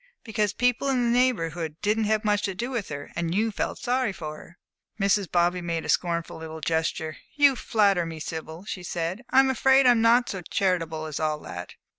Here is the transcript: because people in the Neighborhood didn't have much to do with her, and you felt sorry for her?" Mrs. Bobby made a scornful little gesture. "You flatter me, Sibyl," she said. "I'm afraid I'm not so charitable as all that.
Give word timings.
because 0.23 0.51
people 0.51 0.89
in 0.89 1.03
the 1.13 1.19
Neighborhood 1.19 1.75
didn't 1.83 2.05
have 2.05 2.25
much 2.25 2.41
to 2.41 2.55
do 2.55 2.71
with 2.71 2.89
her, 2.89 3.11
and 3.15 3.35
you 3.35 3.51
felt 3.51 3.77
sorry 3.77 4.11
for 4.11 4.35
her?" 4.35 4.57
Mrs. 4.99 5.31
Bobby 5.31 5.61
made 5.61 5.85
a 5.85 5.89
scornful 5.89 6.37
little 6.37 6.59
gesture. 6.59 7.17
"You 7.35 7.55
flatter 7.55 8.03
me, 8.03 8.19
Sibyl," 8.19 8.65
she 8.65 8.81
said. 8.81 9.21
"I'm 9.29 9.51
afraid 9.51 9.85
I'm 9.85 10.01
not 10.01 10.27
so 10.27 10.41
charitable 10.41 11.05
as 11.05 11.19
all 11.19 11.37
that. 11.41 11.75